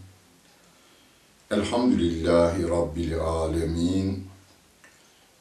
Elhamdülillahi 1.50 2.68
Rabbil 2.68 3.20
alemin. 3.20 4.26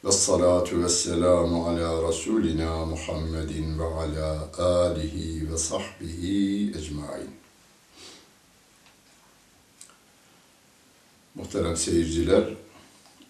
Ve 0.04 0.12
salatu 0.12 0.84
ve 0.84 0.88
selamu 0.88 1.66
ala 1.66 2.08
Resulina 2.08 2.86
Muhammedin 2.86 3.78
ve 3.78 3.84
ala 3.84 4.48
alihi 4.58 5.52
ve 5.52 5.58
sahbihi 5.58 6.74
ecmain. 6.78 7.30
Muhterem 11.34 11.76
seyirciler, 11.76 12.44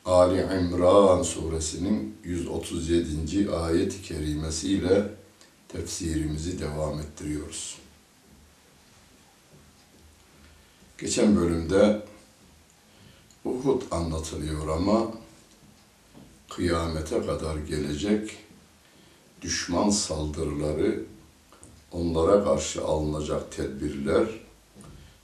Ali 0.05 0.41
İmran 0.41 1.23
suresinin 1.23 2.17
137. 2.25 3.51
ayet-i 3.51 4.03
kerimesiyle 4.03 5.09
tefsirimizi 5.69 6.61
devam 6.61 7.01
ettiriyoruz. 7.01 7.82
Geçen 11.03 11.37
bölümde 11.37 12.03
Uhud 13.45 13.83
anlatılıyor 13.91 14.69
ama 14.69 15.11
kıyamete 16.51 17.27
kadar 17.27 17.57
gelecek 17.57 18.37
düşman 19.41 19.91
saldırıları, 19.91 21.05
onlara 21.93 22.45
karşı 22.45 22.85
alınacak 22.85 23.53
tedbirler 23.53 24.27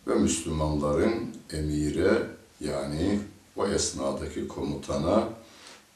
ve 0.06 0.14
Müslümanların 0.14 1.36
emire 1.52 2.26
yani 2.60 3.20
o 3.56 3.66
esnadaki 3.66 4.48
komutana 4.48 5.28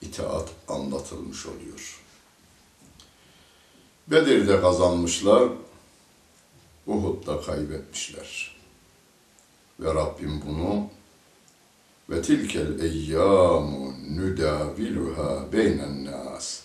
itaat 0.03 0.49
anlatılmış 0.69 1.47
oluyor. 1.47 2.01
Bedir'de 4.07 4.61
kazanmışlar, 4.61 5.49
Uhud'da 6.87 7.41
kaybetmişler. 7.41 8.52
Ve 9.83 9.95
Rabbim 9.95 10.43
bunu 10.47 10.87
ve 12.11 12.23
tilkel 12.23 12.81
eyyamu 12.81 13.95
nüdaviluha 14.11 15.53
beynen 15.53 16.05
nas. 16.05 16.61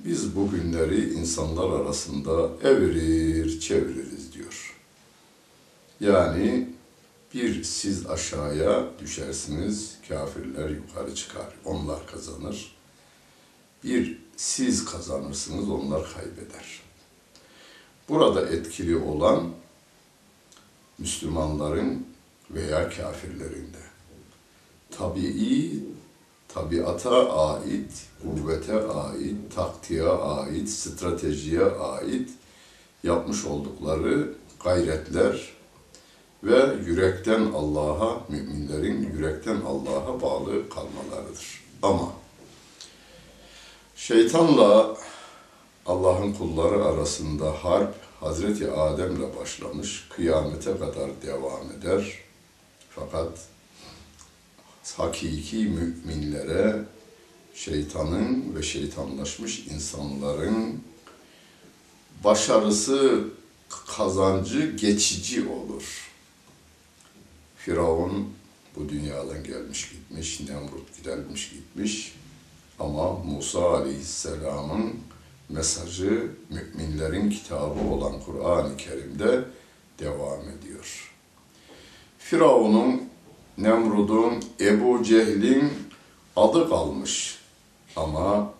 Biz 0.00 0.36
bu 0.36 0.50
günleri 0.50 1.14
insanlar 1.14 1.80
arasında 1.80 2.50
evirir 2.68 3.60
çeviririz 3.60 4.32
diyor. 4.32 4.78
Yani 6.00 6.68
bir 7.34 7.64
siz 7.64 8.06
aşağıya 8.06 8.84
düşersiniz, 8.98 9.98
kafirler 10.08 10.68
yukarı 10.68 11.14
çıkar. 11.14 11.46
Onlar 11.64 12.06
kazanır. 12.06 12.76
Bir 13.84 14.18
siz 14.36 14.84
kazanırsınız, 14.84 15.70
onlar 15.70 16.14
kaybeder. 16.14 16.80
Burada 18.08 18.48
etkili 18.48 18.96
olan 18.96 19.50
Müslümanların 20.98 22.11
veya 22.54 22.90
kafirlerin 22.90 23.72
de 23.72 23.82
tabii, 24.90 25.84
tabiata 26.48 27.32
ait, 27.32 28.06
kuvvete 28.22 28.82
ait, 28.82 29.36
taktiğe 29.54 30.08
ait, 30.08 30.68
stratejiye 30.68 31.64
ait 31.64 32.30
yapmış 33.02 33.44
oldukları 33.44 34.34
gayretler 34.64 35.52
ve 36.44 36.74
yürekten 36.86 37.40
Allah'a, 37.54 38.20
müminlerin 38.28 39.12
yürekten 39.12 39.60
Allah'a 39.66 40.20
bağlı 40.22 40.68
kalmalarıdır. 40.68 41.62
Ama 41.82 42.12
şeytanla 43.96 44.96
Allah'ın 45.86 46.32
kulları 46.32 46.84
arasında 46.84 47.50
harp 47.64 47.94
Hazreti 48.20 48.70
Adem'le 48.70 49.36
başlamış, 49.40 50.08
kıyamete 50.10 50.78
kadar 50.78 51.10
devam 51.22 51.62
eder. 51.78 52.21
Fakat 52.94 53.38
hakiki 54.96 55.56
müminlere 55.56 56.84
şeytanın 57.54 58.56
ve 58.56 58.62
şeytanlaşmış 58.62 59.58
insanların 59.58 60.82
başarısı, 62.24 63.24
kazancı 63.96 64.76
geçici 64.76 65.48
olur. 65.48 66.10
Firavun 67.56 68.34
bu 68.76 68.88
dünyadan 68.88 69.44
gelmiş 69.44 69.90
gitmiş, 69.90 70.40
Nemrut 70.40 71.04
gelmiş 71.04 71.50
gitmiş. 71.50 72.14
Ama 72.78 73.12
Musa 73.12 73.70
Aleyhisselam'ın 73.76 74.94
mesajı 75.48 76.30
müminlerin 76.50 77.30
kitabı 77.30 77.80
olan 77.80 78.20
Kur'an-ı 78.20 78.76
Kerim'de 78.76 79.44
devam 79.98 80.40
ediyor. 80.40 81.11
Firavun'un 82.31 83.01
Nemrud'un 83.57 84.43
Ebu 84.59 85.03
Cehil'in 85.03 85.73
adı 86.35 86.69
kalmış. 86.69 87.39
Ama 87.95 88.53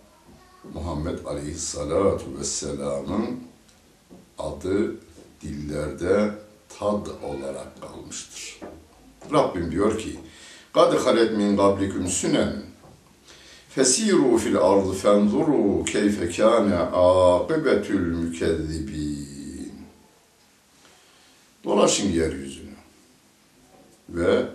Muhammed 0.73 1.25
Aleyhisselatu 1.25 2.39
Vesselam'ın 2.39 3.39
adı 4.37 4.95
dillerde 5.41 6.31
tad 6.79 7.07
olarak 7.23 7.81
kalmıştır. 7.81 8.59
Rabbim 9.33 9.71
diyor 9.71 9.99
ki, 9.99 10.19
قَدْ 10.73 10.91
خَلَتْ 11.05 11.31
مِنْ 11.41 11.57
قَبْلِكُمْ 11.57 12.07
سُنَنٌ 12.19 12.51
فَسِيرُوا 13.75 14.35
فِي 14.43 14.49
الْأَرْضِ 14.53 14.87
فَانْظُرُوا 15.03 15.73
كَيْفَ 15.93 16.17
كَانَ 16.37 16.67
عَاقِبَةُ 16.93 17.85
الْمُكَذِّبِينَ 17.99 19.73
Dolaşın 21.63 22.09
yeryüzünü 22.11 22.50
ve 24.12 24.46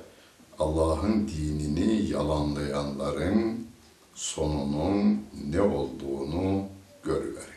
Allah'ın 0.59 1.27
dinini 1.27 2.09
yalanlayanların 2.09 3.67
sonunun 4.15 5.21
ne 5.49 5.61
olduğunu 5.61 6.65
görüverin. 7.03 7.47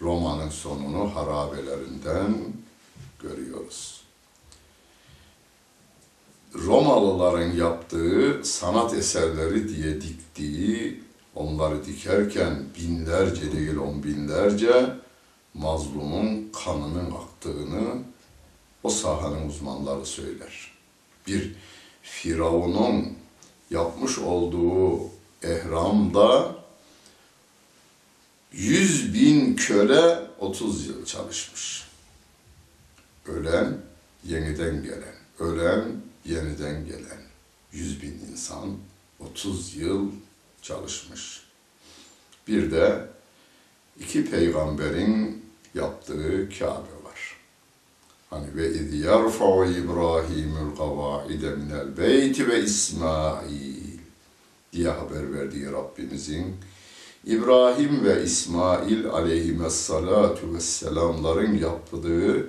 Roma'nın 0.00 0.48
sonunu 0.48 1.14
harabelerinden 1.14 2.34
görüyoruz. 3.22 4.04
Romalıların 6.54 7.52
yaptığı 7.52 8.40
sanat 8.44 8.94
eserleri 8.94 9.68
diye 9.68 10.00
diktiği, 10.00 11.02
onları 11.34 11.86
dikerken 11.86 12.62
binlerce 12.78 13.52
değil 13.52 13.76
on 13.76 14.02
binlerce 14.02 14.90
mazlumun 15.54 16.52
kanının 16.64 17.10
aktığını 17.10 18.02
o 18.84 18.90
sahanın 18.90 19.48
uzmanları 19.48 20.06
söyler. 20.06 20.72
Bir 21.26 21.52
Firavun'un 22.02 23.18
yapmış 23.70 24.18
olduğu 24.18 25.10
ehramda 25.42 26.56
yüz 28.52 29.14
bin 29.14 29.56
köle 29.56 30.20
30 30.38 30.86
yıl 30.86 31.04
çalışmış. 31.04 31.88
Ölen, 33.26 33.78
yeniden 34.24 34.82
gelen, 34.82 35.14
ölen, 35.38 35.84
yeniden 36.24 36.86
gelen 36.86 37.20
yüz 37.72 38.02
bin 38.02 38.20
insan 38.32 38.78
30 39.20 39.76
yıl 39.76 40.10
çalışmış. 40.62 41.42
Bir 42.48 42.70
de 42.70 43.08
iki 44.00 44.30
peygamberin 44.30 45.44
yaptığı 45.74 46.48
Kabe. 46.58 46.93
Hani 48.34 48.56
ve 48.56 48.70
iz 48.70 48.94
yerfa'u 48.94 49.64
İbrahimul 49.64 50.76
kavaide 50.76 51.50
minel 51.50 51.96
beyti 51.96 52.48
ve 52.48 52.62
İsmail 52.62 53.98
diye 54.72 54.88
haber 54.88 55.34
verdiği 55.34 55.72
Rabbimizin 55.72 56.56
İbrahim 57.26 58.04
ve 58.04 58.24
İsmail 58.24 59.06
aleyhissalatu 59.06 60.54
vesselamların 60.54 61.58
yaptığı 61.58 62.46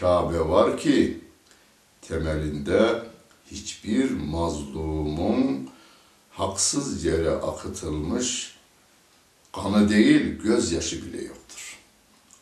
Kabe 0.00 0.40
var 0.40 0.78
ki 0.78 1.20
temelinde 2.02 3.02
hiçbir 3.50 4.10
mazlumun 4.10 5.68
haksız 6.30 7.04
yere 7.04 7.30
akıtılmış 7.30 8.56
kanı 9.52 9.88
değil 9.88 10.38
gözyaşı 10.42 11.06
bile 11.06 11.24
yoktur. 11.24 11.73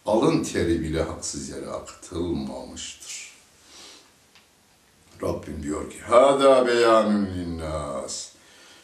Alın 0.06 0.43
teri 0.43 0.82
bile 0.82 1.02
haksız 1.02 1.49
yere 1.49 1.66
akıtılmamıştır. 1.66 3.32
Rabbim 5.22 5.62
diyor 5.62 5.90
ki 5.90 6.00
Hâdâ 6.00 6.66
beyanun 6.66 7.26
linnâs 7.26 8.28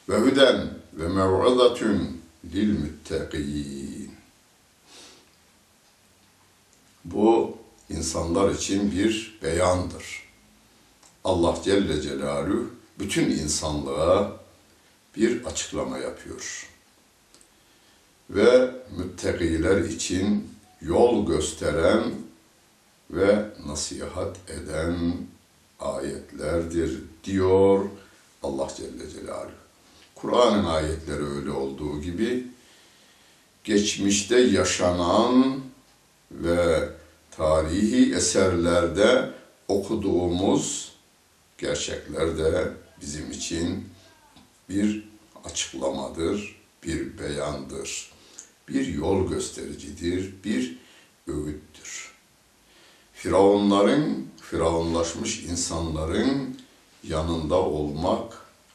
ve 0.09 0.21
hüden 0.21 0.75
ve 0.93 1.09
mev'izatun 1.09 2.21
lil 2.45 2.79
müttegîn. 2.79 4.15
Bu 7.05 7.59
insanlar 7.91 8.51
için 8.51 8.93
bir 8.93 9.39
beyandır. 9.43 10.29
Allah 11.25 11.59
Celle 11.65 12.03
Celaluhu 12.03 12.71
bütün 12.99 13.31
insanlığa 13.31 14.41
bir 15.17 15.45
açıklama 15.45 15.99
yapıyor. 15.99 16.69
Ve 18.31 18.71
müttakiler 18.99 19.81
için 19.81 20.58
yol 20.81 21.27
gösteren 21.27 22.03
ve 23.11 23.47
nasihat 23.67 24.37
eden 24.51 25.17
ayetlerdir 25.81 27.01
diyor 27.25 27.85
Allah 28.43 28.69
Celle 28.77 29.11
Celaluhu. 29.11 29.53
Kur'an'ın 30.15 30.65
ayetleri 30.65 31.25
öyle 31.25 31.51
olduğu 31.51 32.01
gibi 32.01 32.47
geçmişte 33.65 34.41
yaşanan 34.41 35.61
ve 36.31 36.89
tarihi 37.31 38.15
eserlerde 38.15 39.31
okuduğumuz 39.69 40.93
gerçekler 41.59 42.39
de 42.39 42.73
bizim 43.01 43.31
için 43.31 43.89
bir 44.69 45.09
açıklamadır, 45.45 46.63
bir 46.85 47.19
beyandır, 47.19 48.13
bir 48.69 48.87
yol 48.87 49.29
göstericidir, 49.29 50.35
bir 50.45 50.79
öğüttür. 51.27 52.13
Firavunların, 53.13 54.27
firavunlaşmış 54.43 55.45
insanların 55.45 56.61
yanında 57.05 57.55
olmak 57.55 58.33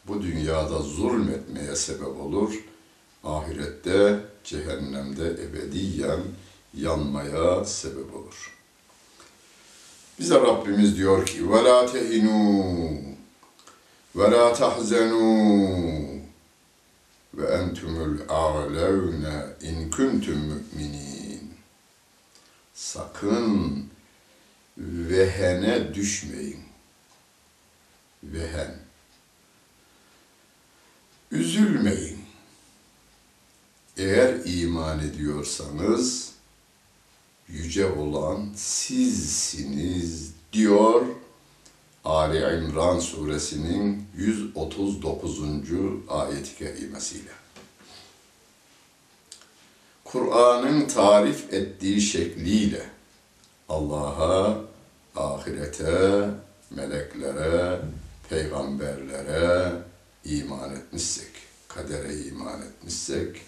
bu 0.08 0.22
dünyada 0.22 0.80
zulmetmeye 0.80 1.76
sebep 1.76 2.20
olur. 2.20 2.64
Ahirette, 3.24 4.20
cehennemde 4.44 5.28
ebediyen 5.28 6.20
yanmaya 6.78 7.66
sebep 7.66 8.16
olur. 8.16 8.54
Bize 10.20 10.36
Rabbimiz 10.36 10.98
diyor 10.98 11.26
ki: 11.26 11.52
"Ve 11.52 11.64
la 11.64 11.86
tehinu 11.86 12.74
ve 14.16 14.32
la 14.32 14.54
tahzenu 14.54 16.13
ve 17.34 17.48
entumul 17.48 18.20
a'levne 18.30 19.46
in 19.62 19.92
kuntum 19.92 20.40
müminin. 20.40 21.54
Sakın 22.74 23.90
vehene 24.78 25.94
düşmeyin. 25.94 26.64
Vehen. 28.24 28.76
Üzülmeyin. 31.32 32.20
Eğer 33.98 34.36
iman 34.46 35.00
ediyorsanız 35.00 36.32
yüce 37.48 37.86
olan 37.86 38.50
sizsiniz 38.56 40.32
diyor 40.54 41.06
Ali 42.06 42.38
İmran 42.38 43.00
suresinin 43.00 44.08
139. 44.18 45.42
ayet-i 46.10 46.58
kerimesiyle. 46.58 47.32
Kur'an'ın 50.04 50.88
tarif 50.88 51.54
ettiği 51.54 52.02
şekliyle 52.02 52.86
Allah'a, 53.70 54.58
ahirete, 55.16 56.30
meleklere, 56.72 57.80
peygamberlere 58.30 59.72
iman 60.26 60.76
etmişsek, 60.76 61.32
kadere 61.68 62.18
iman 62.18 62.62
etmişsek, 62.62 63.42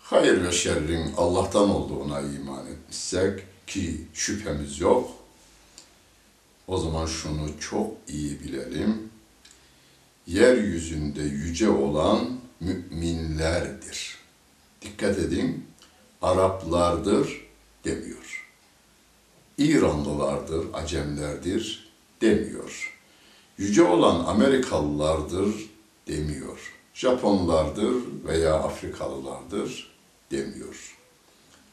hayır 0.00 0.44
ve 0.44 0.52
şerrin 0.52 1.12
Allah'tan 1.16 1.70
olduğuna 1.70 2.20
iman 2.20 2.66
etmişsek 2.66 3.44
ki 3.66 4.06
şüphemiz 4.14 4.80
yok, 4.80 5.21
o 6.66 6.78
zaman 6.78 7.06
şunu 7.06 7.60
çok 7.60 7.90
iyi 8.08 8.40
bilelim. 8.40 9.10
Yeryüzünde 10.26 11.22
yüce 11.22 11.68
olan 11.68 12.40
müminlerdir. 12.60 14.18
Dikkat 14.82 15.18
edin, 15.18 15.66
Araplardır 16.22 17.46
demiyor. 17.84 18.48
İranlılardır, 19.58 20.66
Acemlerdir 20.72 21.92
demiyor. 22.20 22.98
Yüce 23.58 23.82
olan 23.82 24.24
Amerikalılardır 24.24 25.54
demiyor. 26.08 26.72
Japonlardır 26.94 27.94
veya 28.24 28.54
Afrikalılardır 28.54 29.92
demiyor. 30.30 30.98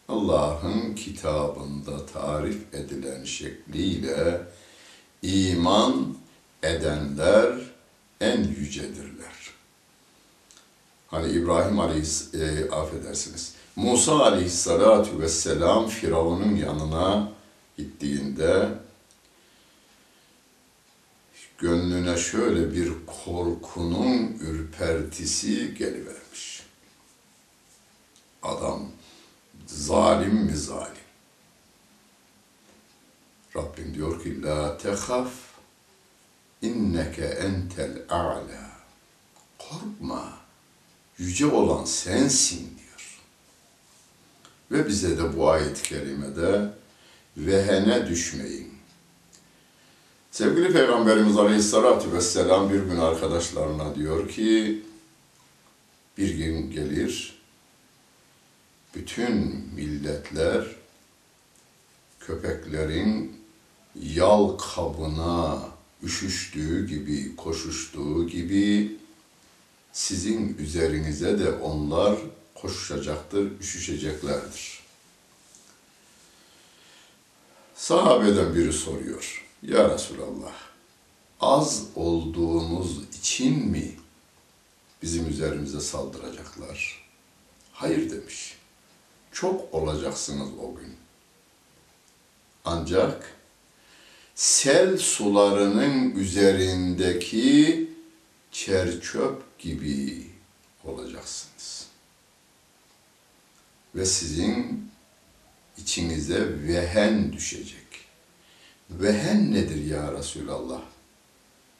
Allah'ın 0.07 0.95
kitabında 0.95 2.05
tarif 2.05 2.73
edilen 2.73 3.23
şekliyle 3.23 4.41
iman 5.21 6.15
edenler 6.63 7.59
en 8.21 8.43
yücedirler. 8.43 9.53
Hani 11.07 11.31
İbrahim 11.31 11.79
Aleyhis, 11.79 12.33
e, 12.33 12.69
affedersiniz, 12.71 13.53
Musa 13.75 14.19
Aleyhissalatu 14.19 15.19
vesselam 15.19 15.87
Firavun'un 15.87 16.55
yanına 16.55 17.31
gittiğinde 17.77 18.69
gönlüne 21.57 22.17
şöyle 22.17 22.73
bir 22.73 22.91
korkunun 23.05 24.37
ürpertisi 24.39 25.75
gelivermiş. 25.75 26.63
Adam 28.43 28.87
zalim 29.67 30.35
mi 30.35 30.57
zalim? 30.57 30.98
Rabbim 33.55 33.93
diyor 33.93 34.23
ki 34.23 34.41
la 34.41 34.77
tehaf 34.77 35.31
inneke 36.61 37.25
entel 37.25 38.01
a'la. 38.09 38.69
Korkma. 39.57 40.37
Yüce 41.17 41.45
olan 41.45 41.85
sensin 41.85 42.77
diyor. 42.77 43.19
Ve 44.71 44.87
bize 44.87 45.17
de 45.17 45.37
bu 45.37 45.49
ayet-i 45.49 45.81
kerimede 45.81 46.69
vehene 47.37 48.07
düşmeyin. 48.07 48.73
Sevgili 50.31 50.73
Peygamberimiz 50.73 51.37
Aleyhisselatü 51.37 52.13
Vesselam 52.13 52.73
bir 52.73 52.79
gün 52.79 52.97
arkadaşlarına 52.97 53.95
diyor 53.95 54.29
ki, 54.29 54.83
bir 56.17 56.29
gün 56.29 56.71
gelir, 56.71 57.39
bütün 58.95 59.65
milletler 59.75 60.78
köpeklerin 62.19 63.41
yal 63.95 64.57
kabına 64.57 65.61
üşüştüğü 66.03 66.87
gibi, 66.87 67.35
koşuştuğu 67.35 68.27
gibi 68.27 68.97
sizin 69.93 70.57
üzerinize 70.57 71.39
de 71.39 71.51
onlar 71.51 72.19
koşacaktır, 72.55 73.59
üşüşeceklerdir. 73.59 74.79
Sahabeden 77.75 78.55
biri 78.55 78.73
soruyor. 78.73 79.45
Ya 79.61 79.89
Resulallah, 79.89 80.53
az 81.39 81.83
olduğumuz 81.95 83.03
için 83.03 83.67
mi 83.67 83.95
bizim 85.01 85.29
üzerimize 85.29 85.79
saldıracaklar? 85.79 87.03
Hayır 87.71 88.11
demiş. 88.11 88.57
Çok 89.31 89.73
olacaksınız 89.73 90.49
o 90.63 90.75
gün. 90.75 90.95
Ancak 92.65 93.35
sel 94.35 94.97
sularının 94.97 96.11
üzerindeki 96.15 97.89
çerçöp 98.51 99.59
gibi 99.59 100.27
olacaksınız. 100.83 101.87
Ve 103.95 104.05
sizin 104.05 104.89
içinize 105.77 106.67
vehen 106.67 107.33
düşecek. 107.33 107.79
Vehen 108.89 109.53
nedir 109.53 109.85
ya 109.85 110.13
Resulallah? 110.13 110.81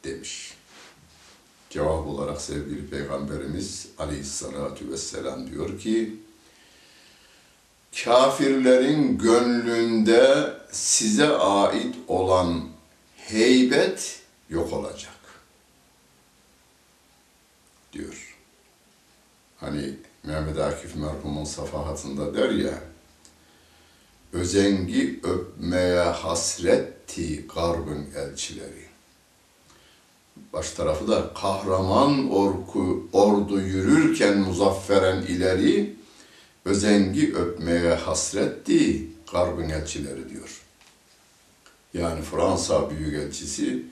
demiş. 0.04 0.54
Cevap 1.70 2.08
olarak 2.08 2.42
sevgili 2.42 2.90
Peygamberimiz 2.90 3.88
Aleyhisselatü 3.98 4.92
Vesselam 4.92 5.52
diyor 5.52 5.80
ki, 5.80 6.16
kafirlerin 8.04 9.18
gönlünde 9.18 10.54
size 10.72 11.30
ait 11.30 11.96
olan 12.08 12.64
heybet 13.16 14.22
yok 14.50 14.74
olacak. 14.74 15.14
Diyor. 17.94 18.36
Hani 19.58 19.94
Mehmet 20.24 20.60
Akif 20.60 20.96
merhumun 20.96 21.44
safahatında 21.44 22.36
der 22.36 22.50
ya, 22.50 22.74
özengi 24.34 25.20
öpmeye 25.24 26.00
hasretti 26.00 27.48
garbın 27.56 28.08
elçileri. 28.16 28.90
Baş 30.54 30.72
tarafı 30.72 31.08
da 31.08 31.34
kahraman 31.34 32.32
orku, 32.32 33.10
ordu 33.14 33.62
yürürken 33.62 34.38
muzafferen 34.38 35.22
ileri, 35.22 35.96
özengi 36.70 37.36
öpmeye 37.36 37.94
hasretti 37.94 39.08
garbın 39.32 39.70
elçileri 39.70 40.30
diyor. 40.30 40.62
Yani 41.94 42.22
Fransa 42.22 42.90
Büyükelçisi 42.90 43.86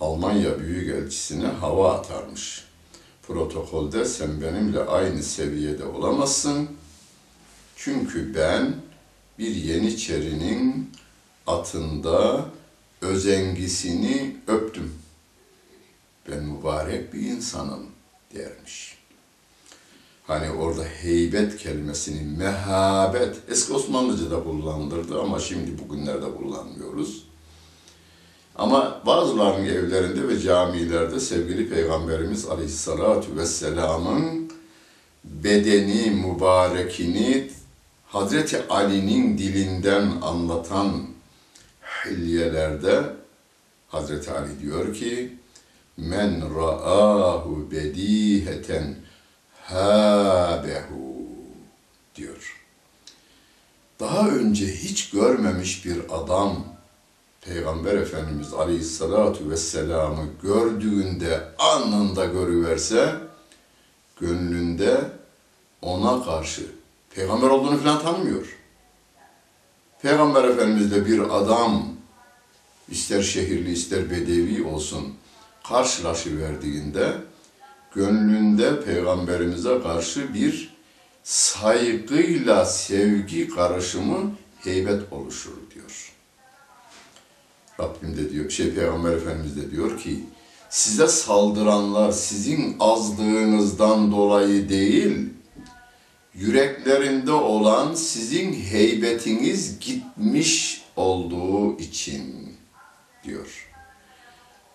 Almanya 0.00 0.60
Büyükelçisine 0.60 1.46
hava 1.46 1.94
atarmış. 1.94 2.64
Protokolde 3.22 4.04
sen 4.04 4.40
benimle 4.40 4.80
aynı 4.80 5.22
seviyede 5.22 5.84
olamazsın. 5.84 6.68
Çünkü 7.76 8.34
ben 8.34 8.74
bir 9.38 9.54
Yeniçerinin 9.54 10.90
atında 11.46 12.46
özengisini 13.00 14.36
öptüm. 14.46 14.94
Ben 16.28 16.44
mübarek 16.44 17.14
bir 17.14 17.20
insanım 17.20 17.86
dermiş. 18.34 18.91
Hani 20.26 20.50
orada 20.50 20.84
heybet 20.84 21.56
kelimesini 21.56 22.36
mehabet, 22.38 23.36
eski 23.48 23.72
Osmanlıca'da 23.72 24.44
kullanılırdı 24.44 25.20
ama 25.20 25.38
şimdi 25.38 25.78
bugünlerde 25.78 26.34
kullanmıyoruz. 26.34 27.24
Ama 28.56 29.00
bazılarının 29.06 29.66
evlerinde 29.66 30.28
ve 30.28 30.40
camilerde 30.40 31.20
sevgili 31.20 31.68
Peygamberimiz 31.68 32.46
Aleyhisselatü 32.46 33.36
Vesselam'ın 33.36 34.52
bedeni 35.24 36.10
mübarekini 36.10 37.50
Hazreti 38.06 38.68
Ali'nin 38.68 39.38
dilinden 39.38 40.12
anlatan 40.22 41.06
hilyelerde 42.04 43.02
Hazreti 43.88 44.30
Ali 44.30 44.60
diyor 44.60 44.94
ki 44.94 45.32
men 45.96 46.54
ra'ahu 46.54 47.70
bediheten 47.70 49.01
habehu 49.72 51.26
diyor. 52.14 52.60
Daha 54.00 54.28
önce 54.28 54.66
hiç 54.66 55.10
görmemiş 55.10 55.86
bir 55.86 55.98
adam 56.10 56.64
Peygamber 57.40 57.94
Efendimiz 57.94 58.54
Aleyhisselatü 58.54 59.50
Vesselam'ı 59.50 60.26
gördüğünde 60.42 61.48
anında 61.58 62.24
görüverse 62.24 63.14
gönlünde 64.20 65.10
ona 65.82 66.24
karşı 66.24 66.62
peygamber 67.14 67.48
olduğunu 67.48 67.78
falan 67.78 68.02
tanımıyor. 68.02 68.58
Peygamber 70.02 70.44
Efendimizle 70.44 71.06
bir 71.06 71.20
adam 71.20 71.86
ister 72.88 73.22
şehirli 73.22 73.72
ister 73.72 74.10
bedevi 74.10 74.64
olsun 74.64 75.14
karşılaşıverdiğinde 75.68 77.12
gönlünde 77.94 78.84
peygamberimize 78.84 79.82
karşı 79.82 80.34
bir 80.34 80.74
saygıyla 81.22 82.64
sevgi 82.64 83.48
karışımı 83.48 84.32
heybet 84.58 85.12
oluşur 85.12 85.52
diyor. 85.74 86.12
Rabbim 87.80 88.16
de 88.16 88.30
diyor, 88.30 88.50
şey 88.50 88.74
Peygamber 88.74 89.12
Efendimiz 89.12 89.56
de 89.56 89.70
diyor 89.70 90.00
ki 90.00 90.20
size 90.70 91.08
saldıranlar 91.08 92.12
sizin 92.12 92.76
azlığınızdan 92.80 94.12
dolayı 94.12 94.68
değil, 94.68 95.28
yüreklerinde 96.34 97.32
olan 97.32 97.94
sizin 97.94 98.52
heybetiniz 98.52 99.78
gitmiş 99.80 100.82
olduğu 100.96 101.78
için 101.78 102.56
diyor. 103.24 103.71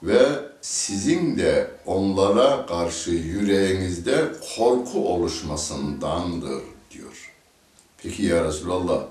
Ve 0.04 0.40
sizin 0.62 1.38
de 1.38 1.72
onlara 1.86 2.66
karşı 2.66 3.12
yüreğinizde 3.12 4.32
korku 4.56 5.08
oluşmasındandır 5.14 6.64
diyor. 6.92 7.34
Peki 7.98 8.24
ya 8.24 8.46
Resulallah 8.46 9.04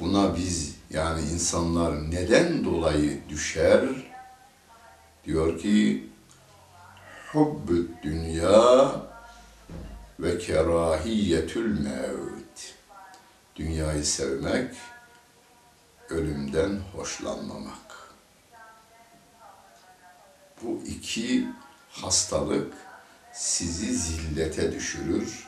buna 0.00 0.36
biz 0.36 0.76
yani 0.90 1.20
insanlar 1.20 2.10
neden 2.10 2.64
dolayı 2.64 3.28
düşer? 3.28 3.84
Diyor 5.24 5.58
ki 5.58 6.06
hubbü 7.32 7.88
dünya 8.02 8.92
ve 10.20 10.38
kerahiyetül 10.38 11.80
mevt. 11.80 12.74
Dünyayı 13.56 14.04
sevmek, 14.04 14.74
ölümden 16.10 16.80
hoşlanmamak. 16.96 17.85
Bu 20.62 20.82
iki 20.86 21.44
hastalık 21.90 22.72
sizi 23.32 23.96
zillete 23.96 24.72
düşürür. 24.72 25.46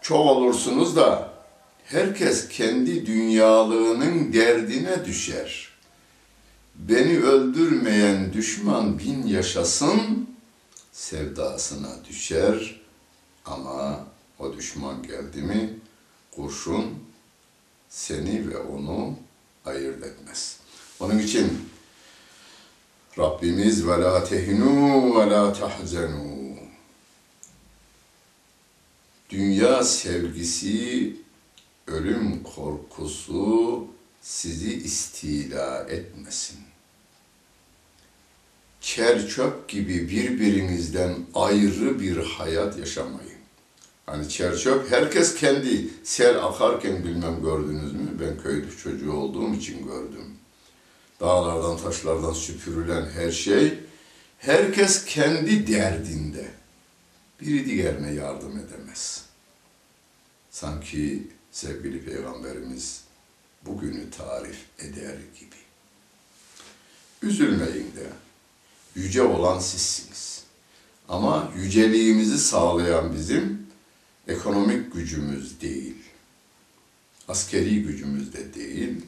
Çok 0.00 0.26
olursunuz 0.26 0.96
da 0.96 1.32
herkes 1.84 2.48
kendi 2.48 3.06
dünyalığının 3.06 4.32
derdine 4.32 5.04
düşer. 5.04 5.68
Beni 6.74 7.18
öldürmeyen 7.18 8.32
düşman 8.32 8.98
bin 8.98 9.26
yaşasın, 9.26 10.28
sevdasına 10.92 12.04
düşer 12.08 12.80
ama 13.44 14.06
o 14.38 14.52
düşman 14.52 15.02
geldi 15.02 15.42
mi 15.42 15.78
kurşun 16.30 16.84
seni 17.88 18.50
ve 18.50 18.58
onu 18.58 19.16
ayırt 19.64 20.04
etmez. 20.04 20.56
Onun 21.00 21.18
için 21.18 21.68
Rabbimiz 23.18 23.86
ve 23.86 24.00
la 24.00 24.24
tehinu 24.24 25.14
ve 25.18 25.30
la 25.30 25.52
tahzenu. 25.52 26.32
Dünya 29.30 29.84
sevgisi, 29.84 31.16
ölüm 31.86 32.42
korkusu 32.42 33.86
sizi 34.20 34.74
istila 34.74 35.86
etmesin. 35.88 36.58
Çerçöp 38.80 39.68
gibi 39.68 40.08
birbirinizden 40.08 41.14
ayrı 41.34 42.00
bir 42.00 42.16
hayat 42.16 42.78
yaşamayın. 42.78 43.32
Hani 44.06 44.28
çerçöp 44.28 44.90
herkes 44.90 45.34
kendi 45.34 45.88
sel 46.04 46.44
akarken 46.44 47.04
bilmem 47.04 47.42
gördünüz 47.42 47.92
mü? 47.92 48.08
Ben 48.20 48.42
köylü 48.42 48.76
çocuğu 48.76 49.12
olduğum 49.12 49.54
için 49.54 49.86
gördüm. 49.86 50.31
Dağlardan 51.22 51.76
taşlardan 51.76 52.32
süpürülen 52.32 53.10
her 53.10 53.30
şey 53.30 53.78
herkes 54.38 55.04
kendi 55.04 55.66
derdinde. 55.66 56.50
Biri 57.40 57.66
diğerine 57.66 58.12
yardım 58.12 58.58
edemez. 58.58 59.24
Sanki 60.50 61.28
sevgili 61.52 62.04
peygamberimiz 62.04 63.04
bugünü 63.66 64.10
tarif 64.10 64.56
eder 64.78 65.16
gibi. 65.40 65.56
Üzülmeyin 67.22 67.92
de 67.96 68.06
yüce 68.94 69.22
olan 69.22 69.58
sizsiniz. 69.58 70.44
Ama 71.08 71.52
yüceliğimizi 71.56 72.38
sağlayan 72.38 73.14
bizim 73.14 73.66
ekonomik 74.28 74.92
gücümüz 74.92 75.60
değil, 75.60 75.96
askeri 77.28 77.82
gücümüz 77.82 78.32
de 78.32 78.54
değil, 78.54 79.06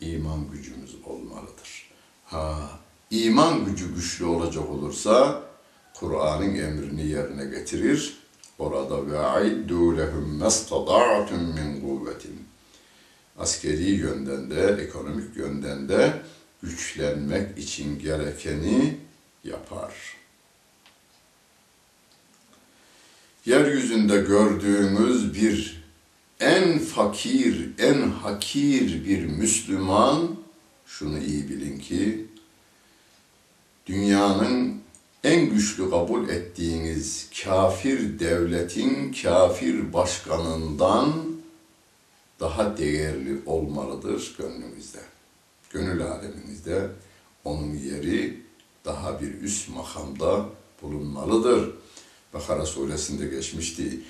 iman 0.00 0.50
gücümüz 0.52 0.96
olmalıdır. 1.04 1.90
Ha, 2.24 2.70
iman 3.10 3.64
gücü 3.64 3.94
güçlü 3.94 4.24
olacak 4.24 4.70
olursa 4.70 5.42
Kur'an'ın 5.94 6.54
emrini 6.54 7.06
yerine 7.06 7.44
getirir. 7.44 8.20
Orada 8.58 9.10
ve 9.10 9.18
aiddu 9.18 9.96
lehum 9.96 10.38
mastada'tum 10.38 11.42
min 11.54 11.80
kuvvetin. 11.80 12.44
Askeri 13.38 13.90
yönden 13.90 14.50
de, 14.50 14.82
ekonomik 14.82 15.36
yönden 15.36 15.88
de 15.88 16.22
güçlenmek 16.62 17.58
için 17.58 17.98
gerekeni 17.98 18.98
yapar. 19.44 19.94
Yeryüzünde 23.46 24.16
gördüğümüz 24.20 25.34
bir 25.34 25.79
en 26.40 26.78
fakir, 26.78 27.70
en 27.78 28.10
hakir 28.10 29.04
bir 29.04 29.26
Müslüman, 29.26 30.36
şunu 30.86 31.18
iyi 31.18 31.48
bilin 31.48 31.78
ki, 31.78 32.26
dünyanın 33.86 34.80
en 35.24 35.50
güçlü 35.50 35.90
kabul 35.90 36.28
ettiğiniz 36.28 37.30
kafir 37.44 38.18
devletin 38.18 39.12
kafir 39.22 39.92
başkanından 39.92 41.12
daha 42.40 42.78
değerli 42.78 43.40
olmalıdır 43.46 44.34
gönlümüzde. 44.38 44.98
Gönül 45.70 46.02
aleminizde 46.02 46.88
onun 47.44 47.74
yeri 47.74 48.42
daha 48.84 49.20
bir 49.20 49.40
üst 49.40 49.68
makamda 49.68 50.46
bulunmalıdır. 50.82 51.70
Bakara 52.34 52.66
suresinde 52.66 53.26
geçmişti. 53.26 54.00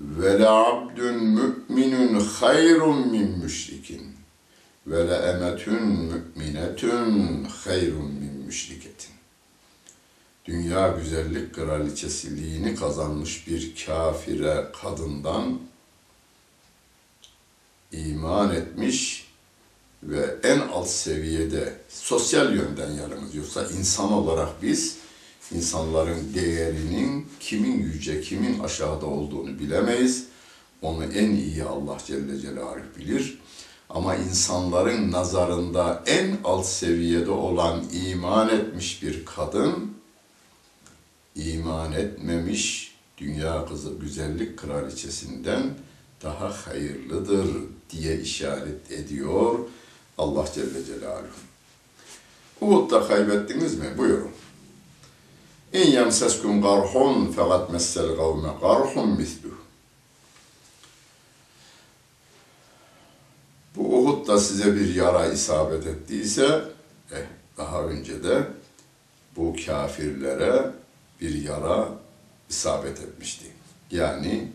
Ve 0.00 0.38
la 0.38 0.66
abdun 0.66 1.14
müminun 1.14 2.20
hayrun 2.20 3.08
min 3.08 3.38
müşrikin 3.38 4.02
ve 4.86 5.06
la 5.08 5.32
emetun 5.32 5.82
müminetun 5.82 7.44
hayrun 7.44 8.10
min 8.10 8.32
müşriketin. 8.46 9.10
Dünya 10.44 10.88
güzellik 10.88 11.54
kraliçesiliğini 11.54 12.74
kazanmış 12.74 13.48
bir 13.48 13.86
kafire 13.86 14.66
kadından 14.82 15.58
iman 17.92 18.54
etmiş 18.54 19.30
ve 20.02 20.36
en 20.42 20.58
alt 20.58 20.88
seviyede 20.88 21.74
sosyal 21.88 22.54
yönden 22.54 22.90
yalnız 22.90 23.34
yoksa 23.34 23.66
insan 23.78 24.12
olarak 24.12 24.62
biz 24.62 24.96
insanların 25.54 26.34
değerinin 26.34 27.28
kimin 27.40 27.78
yüce, 27.82 28.20
kimin 28.20 28.58
aşağıda 28.58 29.06
olduğunu 29.06 29.58
bilemeyiz. 29.58 30.24
Onu 30.82 31.04
en 31.04 31.30
iyi 31.30 31.64
Allah 31.64 31.98
Celle 32.06 32.40
Celaluhu 32.40 32.98
bilir. 32.98 33.38
Ama 33.88 34.16
insanların 34.16 35.12
nazarında 35.12 36.02
en 36.06 36.36
alt 36.44 36.66
seviyede 36.66 37.30
olan 37.30 37.84
iman 37.92 38.48
etmiş 38.48 39.02
bir 39.02 39.24
kadın, 39.24 39.94
iman 41.34 41.92
etmemiş 41.92 42.94
dünya 43.18 43.66
kızı 43.66 43.90
güzellik 44.00 44.58
kraliçesinden 44.58 45.62
daha 46.22 46.50
hayırlıdır 46.66 47.46
diye 47.90 48.20
işaret 48.20 48.92
ediyor 48.92 49.58
Allah 50.18 50.48
Celle 50.54 50.84
Celaluhu. 50.84 51.40
Uhud'da 52.60 53.08
kaybettiniz 53.08 53.78
mi? 53.78 53.86
Buyurun. 53.98 54.30
İn 55.72 55.90
yemseskum 55.90 56.62
garhun 56.62 57.32
fekat 57.32 57.70
messel 57.70 58.16
kavme 58.16 58.48
garhun 58.60 59.08
misluh. 59.08 59.50
Bu 63.76 63.98
Uhud'da 63.98 64.38
size 64.38 64.74
bir 64.74 64.94
yara 64.94 65.26
isabet 65.26 65.86
ettiyse, 65.86 66.64
eh, 67.12 67.26
daha 67.58 67.82
önce 67.82 68.24
de 68.24 68.46
bu 69.36 69.56
kafirlere 69.66 70.70
bir 71.20 71.42
yara 71.42 71.88
isabet 72.48 73.00
etmişti. 73.00 73.46
Yani 73.90 74.52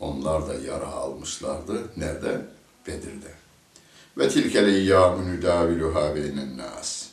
onlar 0.00 0.48
da 0.48 0.54
yara 0.54 0.86
almışlardı. 0.86 1.82
Nerede? 1.96 2.40
Bedir'de. 2.86 3.34
Ve 4.18 4.28
tilkel 4.28 4.68
eyyâmü 4.68 5.32
nüdâviluhâ 5.32 6.14
beynen 6.14 6.58
nâs. 6.58 7.03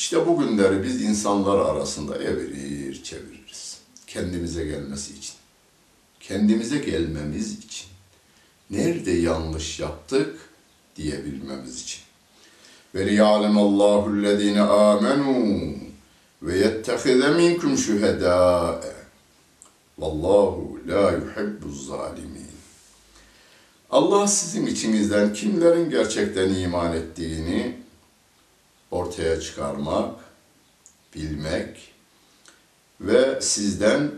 İşte 0.00 0.26
bu 0.26 0.38
günleri 0.38 0.82
biz 0.82 1.02
insanlar 1.02 1.58
arasında 1.58 2.16
evirir 2.16 3.02
çeviririz. 3.02 3.78
Kendimize 4.06 4.64
gelmesi 4.64 5.14
için. 5.14 5.34
Kendimize 6.20 6.78
gelmemiz 6.78 7.58
için. 7.58 7.88
Nerede 8.70 9.10
yanlış 9.10 9.80
yaptık 9.80 10.40
diyebilmemiz 10.96 11.82
için. 11.82 12.00
Ve 12.94 13.06
liya'lemallahu 13.06 14.10
allazine 14.10 14.60
amenu 14.60 15.72
ve 16.42 16.58
yettehize 16.58 17.30
minkum 17.30 17.78
şühedâe. 17.78 18.80
Vallahu 19.98 20.78
la 20.88 21.12
yuhibbuz 21.12 21.86
zalimin. 21.86 22.50
Allah 23.90 24.26
sizin 24.26 24.66
içinizden 24.66 25.32
kimlerin 25.32 25.90
gerçekten 25.90 26.54
iman 26.54 26.96
ettiğini 26.96 27.80
ortaya 28.90 29.40
çıkarmak, 29.40 30.20
bilmek 31.14 31.92
ve 33.00 33.40
sizden 33.40 34.10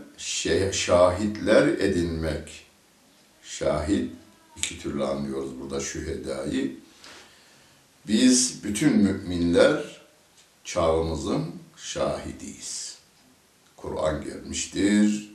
şahitler 0.71 1.67
edinmek. 1.67 2.65
Şahit 3.43 4.11
iki 4.57 4.79
türlü 4.79 5.03
anlıyoruz 5.03 5.59
burada 5.59 5.79
şühedayı. 5.79 6.77
Biz 8.07 8.63
bütün 8.63 8.97
müminler 8.97 10.01
çağımızın 10.63 11.45
şahidiyiz. 11.77 12.97
Kur'an 13.77 14.23
gelmiştir. 14.23 15.33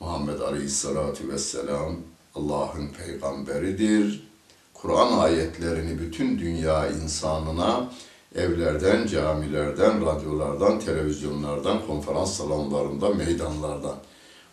Muhammed 0.00 0.40
Aleyhisselatü 0.40 1.28
Vesselam 1.28 1.96
Allah'ın 2.34 2.88
peygamberidir. 2.88 4.28
Kur'an 4.74 5.18
ayetlerini 5.18 6.00
bütün 6.00 6.38
dünya 6.38 6.88
insanına 6.88 7.92
evlerden, 8.36 9.06
camilerden, 9.06 10.06
radyolardan, 10.06 10.80
televizyonlardan, 10.80 11.86
konferans 11.86 12.36
salonlarında, 12.36 13.08
meydanlardan 13.08 13.96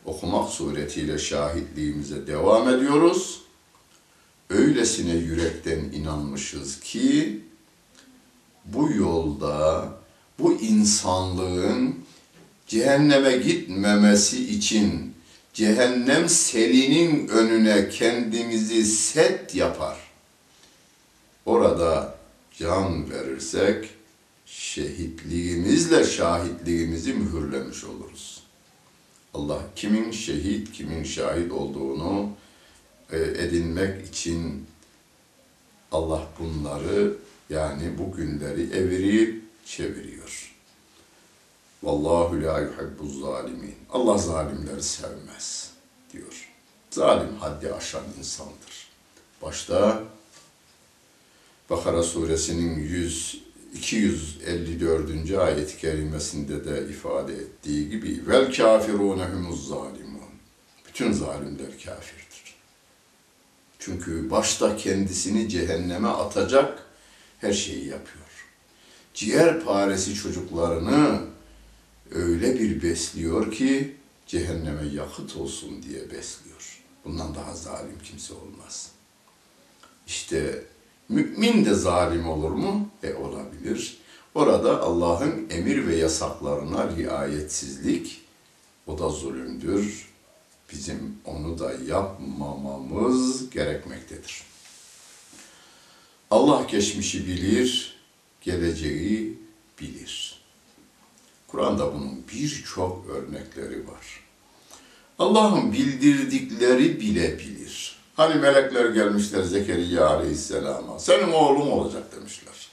okumak 0.06 0.50
suretiyle 0.50 1.17
şahitliğimize 1.17 2.28
devam 2.28 2.69
ediyoruz. 2.69 3.41
Öylesine 4.50 5.13
yürekten 5.13 5.80
inanmışız 5.80 6.80
ki 6.80 7.39
bu 8.65 8.91
yolda 8.91 9.89
bu 10.39 10.54
insanlığın 10.54 11.96
cehenneme 12.67 13.38
gitmemesi 13.38 14.50
için 14.50 15.13
cehennem 15.54 16.30
selinin 16.30 17.28
önüne 17.28 17.89
kendimizi 17.89 18.86
set 18.86 19.56
yapar. 19.56 19.98
Orada 21.46 22.12
can 22.59 23.09
verirsek 23.09 23.89
şehitliğimizle 24.45 26.03
şahitliğimizi 26.03 27.13
mühürlemiş 27.13 27.83
oluruz. 27.83 28.43
Allah 29.33 29.61
kimin 29.75 30.11
şehit, 30.11 30.71
kimin 30.71 31.03
şahit 31.03 31.51
olduğunu 31.51 32.29
e, 33.11 33.17
edinmek 33.17 34.07
için 34.07 34.65
Allah 35.91 36.27
bunları 36.39 37.13
yani 37.49 37.97
bu 37.97 38.15
günleri 38.17 38.61
evirip 38.61 39.43
çeviriyor. 39.65 40.53
Vallahu 41.83 42.43
la 42.43 42.59
yuhibbuz 42.59 43.19
zalimin. 43.19 43.75
Allah 43.89 44.17
zalimleri 44.17 44.83
sevmez 44.83 45.71
diyor. 46.13 46.49
Zalim 46.89 47.35
haddi 47.37 47.73
aşan 47.73 48.03
insandır. 48.19 48.87
Başta 49.41 50.03
Bakara 51.69 52.04
suresinin 52.04 52.80
100 52.80 53.43
254. 53.73 55.32
ayet-i 55.38 55.78
kerimesinde 55.78 56.65
de 56.65 56.89
ifade 56.89 57.34
ettiği 57.34 57.89
gibi 57.89 58.23
vel 58.28 58.54
kafirune 58.54 59.26
humuz 59.26 59.67
zalimun. 59.67 60.19
Bütün 60.88 61.12
zalimler 61.12 61.71
kafirdir. 61.86 62.56
Çünkü 63.80 64.30
başta 64.32 64.78
kendisini 64.78 65.49
cehenneme 65.49 66.08
atacak 66.08 66.84
her 67.39 67.54
şeyi 67.54 67.86
yapıyor. 67.88 68.47
Ciğer 69.13 69.63
paresi 69.63 70.13
çocuklarını 70.13 71.21
öyle 72.12 72.60
bir 72.60 72.84
besliyor 72.84 73.52
ki 73.52 73.95
cehenneme 74.28 74.88
yakıt 74.93 75.36
olsun 75.36 75.84
diye 75.84 76.12
besliyor. 76.12 76.82
Bundan 77.06 77.36
daha 77.36 77.56
zalim 77.56 77.99
kimse 78.04 78.34
olmaz. 78.34 78.91
İşte 80.08 80.63
mümin 81.13 81.65
de 81.65 81.73
zalim 81.73 82.30
olur 82.30 82.52
mu? 82.52 82.89
E 83.04 83.13
olabilir. 83.13 83.97
Orada 84.36 84.82
Allah'ın 84.82 85.47
emir 85.49 85.88
ve 85.88 85.95
yasaklarına 85.95 86.95
riayetsizlik 86.95 88.21
o 88.88 88.99
da 88.99 89.10
zulümdür. 89.10 90.10
Bizim 90.73 91.17
onu 91.26 91.60
da 91.60 91.73
yapmamamız 91.88 93.49
gerekmektedir. 93.49 94.43
Allah 96.32 96.63
geçmişi 96.71 97.28
bilir, 97.28 97.99
geleceği 98.41 99.39
bilir. 99.82 100.43
Kur'an'da 101.47 101.93
bunun 101.93 102.23
birçok 102.34 103.06
örnekleri 103.10 103.88
var. 103.88 104.23
Allah'ın 105.19 105.73
bildirdikleri 105.73 106.99
bile 106.99 107.39
bilir. 107.39 108.02
Hani 108.15 108.36
melekler 108.36 108.89
gelmişler 108.89 109.43
Zekeriya 109.43 110.08
Aleyhisselam'a. 110.08 110.99
Senin 110.99 111.32
oğlum 111.32 111.71
olacak 111.71 112.15
demişler. 112.15 112.69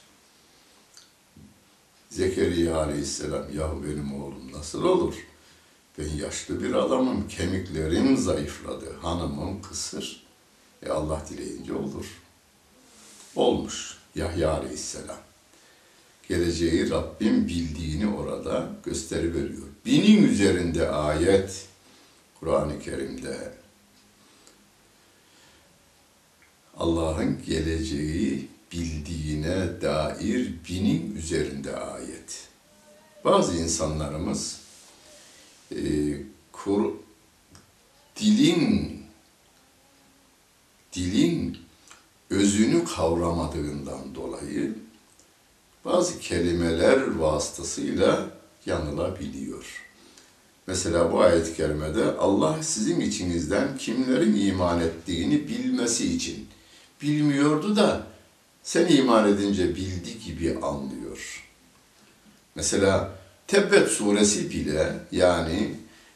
Zekeriya 2.09 2.77
Aleyhisselam, 2.77 3.43
yahu 3.57 3.83
benim 3.83 4.23
oğlum 4.23 4.51
nasıl 4.53 4.83
olur? 4.83 5.15
Ben 5.97 6.09
yaşlı 6.09 6.63
bir 6.63 6.73
adamım, 6.73 7.27
kemiklerim 7.27 8.17
zayıfladı, 8.17 8.93
hanımım 9.01 9.61
kısır. 9.61 10.23
E 10.83 10.89
Allah 10.89 11.21
dileyince 11.29 11.73
olur. 11.73 12.05
Olmuş 13.35 13.97
Yahya 14.15 14.51
Aleyhisselam. 14.51 15.17
Geleceği 16.29 16.89
Rabbim 16.89 17.47
bildiğini 17.47 18.15
orada 18.15 18.69
gösteri 18.85 19.35
veriyor. 19.35 19.67
Binin 19.85 20.23
üzerinde 20.23 20.89
ayet 20.89 21.65
Kur'an-ı 22.39 22.79
Kerim'de 22.79 23.60
Allah'ın 26.77 27.37
geleceği 27.45 28.47
bildiğine 28.71 29.81
dair 29.81 30.53
binin 30.69 31.15
üzerinde 31.15 31.77
ayet. 31.77 32.47
Bazı 33.25 33.57
insanlarımız 33.57 34.59
e, 35.71 35.81
kur, 36.51 36.93
dilin 38.15 39.01
dilin 40.93 41.57
özünü 42.29 42.85
kavramadığından 42.85 44.15
dolayı 44.15 44.75
bazı 45.85 46.19
kelimeler 46.19 47.15
vasıtasıyla 47.15 48.29
yanılabiliyor. 48.65 49.87
Mesela 50.67 51.11
bu 51.11 51.21
ayet-i 51.21 51.55
kerimede 51.55 52.05
Allah 52.05 52.63
sizin 52.63 52.99
içinizden 52.99 53.77
kimlerin 53.77 54.47
iman 54.47 54.81
ettiğini 54.81 55.47
bilmesi 55.47 56.15
için 56.15 56.47
bilmiyordu 57.01 57.75
da 57.75 58.07
sen 58.63 58.87
iman 58.87 59.33
edince 59.33 59.75
bildi 59.75 60.19
gibi 60.25 60.57
anlıyor. 60.61 61.47
Mesela 62.55 63.11
Tebbet 63.47 63.89
suresi 63.89 64.49
bile 64.49 64.93
yani 65.11 65.75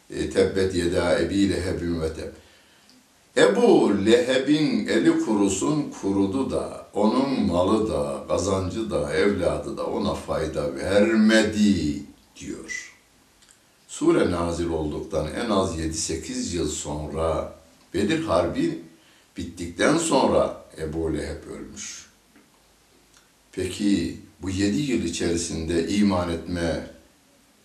e, 0.10 0.30
Tebbet 0.30 0.76
yeda 0.76 1.20
ebi 1.20 1.50
lehebin 1.50 2.02
ve 2.02 2.14
teb. 2.14 2.34
Ebu 3.38 3.92
Leheb'in 4.06 4.88
eli 4.88 5.20
kurusun 5.26 5.94
kurudu 6.02 6.52
da, 6.52 6.88
onun 6.94 7.46
malı 7.46 7.90
da, 7.90 8.24
kazancı 8.28 8.92
da, 8.92 9.14
evladı 9.14 9.78
da 9.78 9.86
ona 9.86 10.14
fayda 10.14 10.76
vermedi 10.76 12.04
diyor. 12.40 12.94
Sure 13.88 14.32
nazil 14.32 14.70
olduktan 14.70 15.28
en 15.46 15.50
az 15.50 15.80
7-8 15.80 16.56
yıl 16.56 16.70
sonra 16.70 17.54
Bedir 17.94 18.26
Harbi 18.26 18.82
bittikten 19.38 19.98
sonra 19.98 20.65
Ebu 20.80 21.14
Leheb 21.14 21.44
ölmüş. 21.52 22.06
Peki 23.52 24.18
bu 24.42 24.50
7 24.50 24.78
yıl 24.78 25.04
içerisinde 25.04 25.88
iman 25.88 26.32
etme 26.32 26.88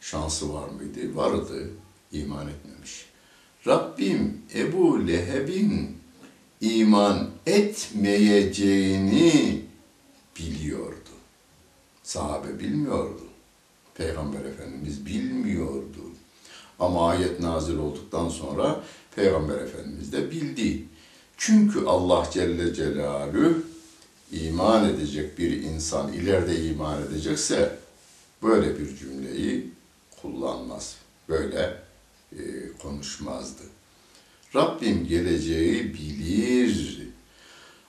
şansı 0.00 0.54
var 0.54 0.68
mıydı? 0.68 1.16
Vardı. 1.16 1.70
İman 2.12 2.48
etmemiş. 2.48 3.06
Rabbim 3.66 4.42
Ebu 4.54 5.08
Leheb'in 5.08 5.98
iman 6.60 7.30
etmeyeceğini 7.46 9.62
biliyordu. 10.38 11.10
Sahabe 12.02 12.60
bilmiyordu. 12.60 13.22
Peygamber 13.94 14.44
Efendimiz 14.44 15.06
bilmiyordu. 15.06 16.00
Ama 16.78 17.08
ayet 17.08 17.40
nazil 17.40 17.78
olduktan 17.78 18.28
sonra 18.28 18.84
Peygamber 19.16 19.58
Efendimiz 19.58 20.12
de 20.12 20.30
bildi. 20.30 20.84
Çünkü 21.42 21.84
Allah 21.86 22.28
Celle 22.32 22.74
Celaluhu 22.74 23.62
iman 24.32 24.88
edecek 24.88 25.38
bir 25.38 25.62
insan 25.62 26.12
ileride 26.12 26.64
iman 26.64 27.02
edecekse 27.02 27.78
böyle 28.42 28.78
bir 28.78 28.96
cümleyi 28.96 29.70
kullanmaz. 30.22 30.96
Böyle 31.28 31.82
e, 32.32 32.38
konuşmazdı. 32.82 33.62
Rabbim 34.54 35.06
geleceği 35.06 35.94
bilir. 35.94 37.02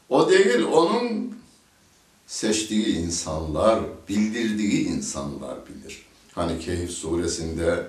O 0.10 0.30
değil 0.30 0.64
onun 0.64 1.36
seçtiği 2.28 2.96
insanlar, 2.98 3.84
bildirdiği 4.10 4.88
insanlar 4.88 5.58
bilir. 5.68 6.06
Hani 6.32 6.60
Kehf 6.60 6.92
suresinde 6.92 7.88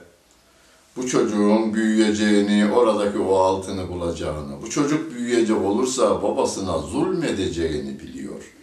bu 0.97 1.09
çocuğun 1.09 1.75
büyüyeceğini, 1.75 2.73
oradaki 2.73 3.19
o 3.19 3.37
altını 3.37 3.89
bulacağını, 3.89 4.63
bu 4.63 4.71
çocuk 4.71 5.15
büyüyecek 5.15 5.57
olursa 5.57 6.23
babasına 6.23 6.79
zulmedeceğini 6.79 8.01
biliyor. 8.01 8.55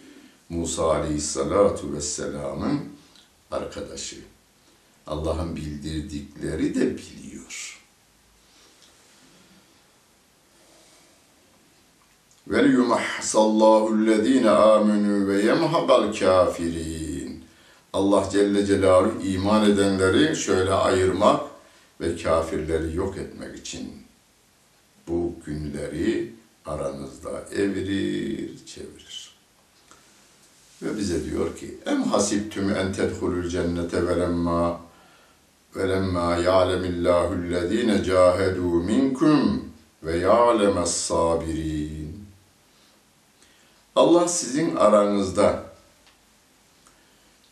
Musa 0.49 0.91
aleyhissalatu 0.91 1.93
vesselamın 1.93 2.79
arkadaşı. 3.51 4.15
Allah'ın 5.07 5.55
bildirdikleri 5.55 6.75
de 6.75 6.97
biliyor. 6.97 7.79
Yumahsallahu 12.49 13.95
ellezine 13.95 14.49
amenu 14.49 15.27
ve 15.27 15.41
yemhaqal 15.41 16.13
kafirin. 16.13 17.43
Allah 17.93 18.29
Celle 18.31 18.65
Celaluhu 18.65 19.21
iman 19.23 19.71
edenleri 19.71 20.35
şöyle 20.35 20.73
ayırmak 20.73 21.48
ve 22.01 22.17
kafirleri 22.17 22.95
yok 22.95 23.17
etmek 23.17 23.59
için 23.59 23.91
bu 25.07 25.35
günleri 25.45 26.33
aranızda 26.65 27.43
evirir, 27.51 28.65
çevirir. 28.65 29.35
Ve 30.81 30.97
bize 30.97 31.25
diyor 31.25 31.57
ki 31.57 31.77
em 31.85 32.03
hasibtum 32.03 32.69
en 32.69 32.93
tedhulul 32.93 33.49
cennete 33.49 34.07
velemma 34.07 34.81
velemma 35.75 36.35
ya'lemillahu 36.35 37.35
ellezine 37.35 38.03
cahedu 38.03 38.61
minkum 38.61 39.69
ve 40.03 40.17
ya'lemes 40.17 40.91
sabirin. 40.91 42.25
Allah 43.95 44.27
sizin 44.27 44.75
aranızda 44.75 45.68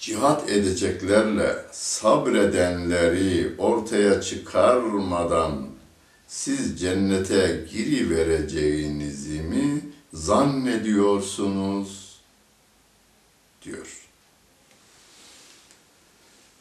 cihat 0.08 0.50
edeceklerle 0.50 1.56
sabredenleri 1.72 3.56
ortaya 3.58 4.22
çıkarmadan 4.22 5.68
siz 6.28 6.80
cennete 6.80 7.66
giri 7.72 8.10
vereceğinizi 8.10 9.42
mi 9.42 9.82
zannediyorsunuz? 10.14 12.20
diyor. 13.64 14.08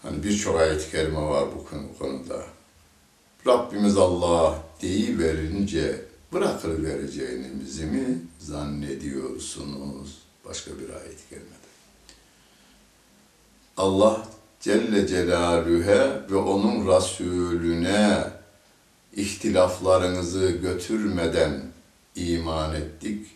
Hani 0.03 0.23
birçok 0.23 0.61
ayet-i 0.61 0.91
kerime 0.91 1.23
var 1.23 1.49
bu 1.55 1.65
konuda. 1.99 2.47
Rabbimiz 3.47 3.97
Allah 3.97 4.63
verince 5.19 6.05
bırakır 6.33 6.83
vereceğinizi 6.83 7.87
mi 7.87 8.19
zannediyorsunuz? 8.39 10.19
Başka 10.45 10.79
bir 10.79 10.91
ayet-i 10.91 11.29
kerimede. 11.29 11.76
Allah 13.77 14.23
Celle 14.61 15.07
Celaluhu'ya 15.07 16.27
ve 16.31 16.37
onun 16.37 16.97
Resulüne 16.97 18.25
ihtilaflarınızı 19.17 20.51
götürmeden 20.51 21.63
iman 22.15 22.75
ettik 22.75 23.27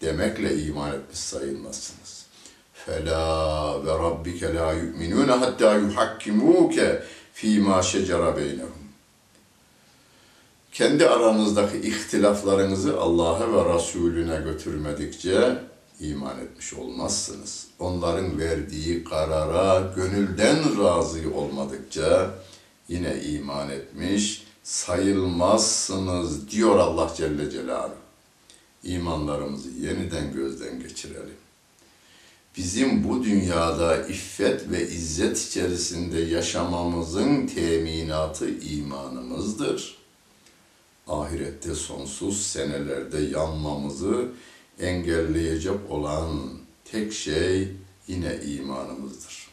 demekle 0.00 0.58
iman 0.58 0.92
etmiş 0.92 1.18
sayılmazsınız. 1.18 2.26
Fela 2.72 3.84
ve 3.86 3.90
rabbike 3.90 4.54
la 4.54 4.72
yu'minun 4.72 5.28
hatta 5.28 5.74
yuhakkimuke 5.74 7.02
fîmâ 7.32 7.82
şecere 7.82 8.36
beynehum. 8.36 8.80
Kendi 10.72 11.08
aranızdaki 11.08 11.76
ihtilaflarınızı 11.78 13.00
Allah'a 13.00 13.52
ve 13.52 13.74
Resulüne 13.74 14.40
götürmedikçe 14.40 15.58
iman 16.00 16.38
etmiş 16.40 16.74
olmazsınız. 16.74 17.66
Onların 17.78 18.38
verdiği 18.38 19.04
karara 19.04 19.92
gönülden 19.96 20.84
razı 20.84 21.34
olmadıkça 21.34 22.34
yine 22.88 23.22
iman 23.22 23.70
etmiş 23.70 24.42
sayılmazsınız 24.62 26.50
diyor 26.50 26.78
Allah 26.78 27.12
Celle 27.16 27.50
Celaluhu. 27.50 27.94
İmanlarımızı 28.82 29.68
yeniden 29.70 30.32
gözden 30.32 30.80
geçirelim. 30.80 31.36
Bizim 32.56 33.08
bu 33.08 33.24
dünyada 33.24 34.06
iffet 34.06 34.70
ve 34.70 34.88
izzet 34.88 35.38
içerisinde 35.38 36.20
yaşamamızın 36.20 37.46
teminatı 37.46 38.50
imanımızdır. 38.50 39.98
Ahirette 41.08 41.74
sonsuz 41.74 42.46
senelerde 42.46 43.20
yanmamızı 43.20 44.28
engelleyecek 44.80 45.90
olan 45.90 46.28
tek 46.84 47.12
şey 47.12 47.68
yine 48.08 48.36
imanımızdır. 48.36 49.50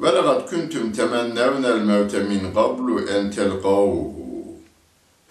Ve 0.00 0.06
lekad 0.06 0.50
kuntum 0.50 0.92
temennevnel 0.92 1.80
mevte 1.80 2.18
min 2.18 2.54
qablu 2.54 3.08
en 3.08 3.30
telqavhu 3.30 4.26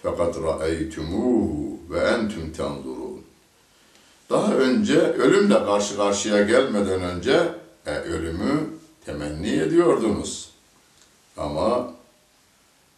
fakat 0.02 0.36
ra'eytumuhu 0.36 1.78
ve 1.90 2.00
entum 2.00 2.52
tanzurun. 2.52 3.22
Daha 4.30 4.54
önce 4.54 4.98
ölümle 4.98 5.54
karşı 5.54 5.96
karşıya 5.96 6.42
gelmeden 6.42 7.00
önce 7.02 7.48
e, 7.86 7.90
ölümü 7.90 8.66
temenni 9.04 9.50
ediyordunuz. 9.50 10.50
Ama 11.36 11.94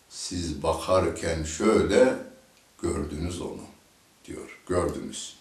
siz 0.08 0.62
bakarken 0.62 1.44
şöyle 1.44 2.14
gördünüz 2.82 3.40
onu 3.40 3.62
diyor. 4.24 4.60
Gördünüz. 4.68 5.37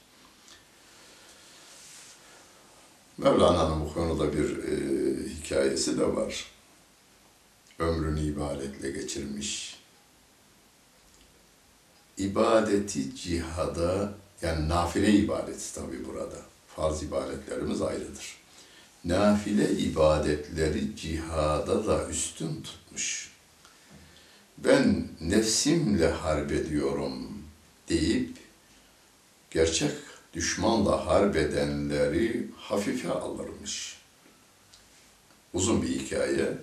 Mevlana'nın 3.17 3.82
bu 3.86 3.93
konuda 3.93 4.34
bir 4.34 4.58
e, 4.63 4.75
hikayesi 5.30 5.99
de 5.99 6.15
var. 6.15 6.51
Ömrünü 7.80 8.21
ibadetle 8.21 8.91
geçirmiş. 8.91 9.77
İbadeti 12.17 13.15
cihada, 13.15 14.13
yani 14.41 14.69
nafile 14.69 15.12
ibadeti 15.12 15.73
tabi 15.75 16.06
burada. 16.06 16.36
Farz 16.75 17.03
ibadetlerimiz 17.03 17.82
ayrıdır. 17.82 18.38
Nafile 19.06 19.71
ibadetleri 19.71 20.95
cihada 20.95 21.88
da 21.88 22.08
üstün 22.10 22.62
tutmuş. 22.62 23.32
Ben 24.58 25.08
nefsimle 25.21 26.12
harp 26.12 26.51
ediyorum 26.51 27.43
deyip 27.89 28.38
gerçek 29.51 29.91
düşmanla 30.38 31.06
harp 31.06 31.36
edenleri 31.36 32.47
hafife 32.58 33.12
alırmış. 33.12 33.97
Uzun 35.54 35.82
bir 35.82 35.88
hikaye 35.88 36.58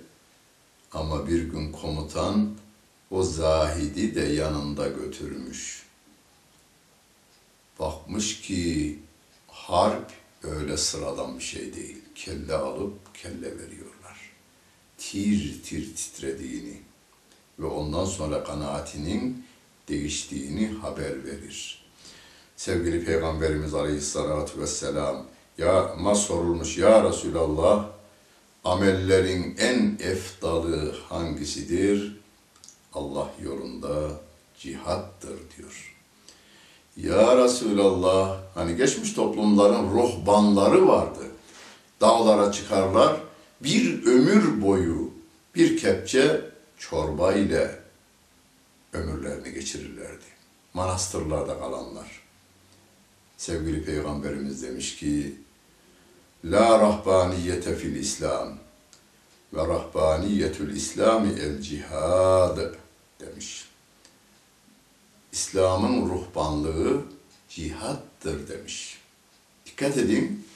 ama 0.93 1.29
bir 1.29 1.43
gün 1.43 1.73
komutan 1.73 2.55
o 3.11 3.23
zahidi 3.23 4.15
de 4.15 4.21
yanında 4.21 4.89
götürmüş. 4.89 5.83
Bakmış 7.79 8.41
ki 8.41 8.99
harp 9.47 10.13
öyle 10.43 10.77
sıradan 10.77 11.39
bir 11.39 11.45
şey 11.45 11.75
değil. 11.75 11.99
Kelle 12.15 12.55
alıp 12.55 13.15
kelle 13.15 13.59
veriyorlar. 13.59 14.31
Tir 14.99 15.63
tir 15.63 15.97
titrediğini 15.97 16.81
ve 17.59 17.67
ondan 17.67 18.05
sonra 18.05 18.45
kanaatinin 18.45 19.47
değiştiğini 19.89 20.69
haber 20.69 21.25
verir. 21.25 21.84
Sevgili 22.57 23.05
Peygamberimiz 23.05 23.75
Aleyhisselatü 23.75 24.61
Vesselam 24.61 25.27
ya 25.59 25.95
ma 25.99 26.15
sorulmuş 26.15 26.79
ya 26.79 27.05
Resulallah 27.05 27.87
amellerin 28.65 29.57
en 29.59 29.99
efdalı 30.01 30.95
hangisidir? 31.09 32.21
Allah 32.95 33.31
yolunda 33.43 34.11
cihattır 34.59 35.39
diyor. 35.57 35.95
Ya 36.97 37.37
Resulallah 37.45 38.41
hani 38.55 38.77
geçmiş 38.77 39.13
toplumların 39.13 39.91
ruhbanları 39.91 40.89
vardı. 40.89 41.25
Dağlara 42.01 42.53
çıkarlar 42.53 43.21
bir 43.61 44.07
ömür 44.07 44.63
boyu 44.63 45.11
bir 45.55 45.77
kepçe 45.77 46.41
çorba 46.79 47.33
ile 47.33 47.79
ömürlerini 48.93 49.55
geçirirlerdi. 49.55 50.25
Manastırlarda 50.75 51.59
kalanlar. 51.59 52.24
Sevgili 53.45 53.85
Peygamberimiz 53.85 54.63
demiş 54.63 54.97
ki, 54.97 55.35
La 56.45 56.81
rahbaniyete 56.81 57.77
fil 57.77 57.97
İslam 57.97 58.59
ve 59.53 59.67
rahbaniyetül 59.67 60.77
İslami 60.77 61.41
el 61.41 61.61
cihad 61.61 62.59
demiş. 63.21 63.69
İslam'ın 65.33 66.09
ruhbanlığı 66.09 67.03
cihattır 67.49 68.49
demiş. 68.49 68.99
Dikkat 69.67 69.97
edin. 69.97 70.47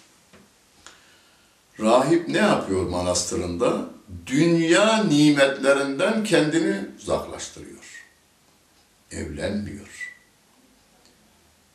Rahip 1.80 2.28
ne 2.28 2.38
yapıyor 2.38 2.86
manastırında? 2.86 3.90
Dünya 4.26 5.04
nimetlerinden 5.04 6.24
kendini 6.24 6.86
uzaklaştırıyor. 6.98 8.06
Evlenmiyor. 9.10 10.07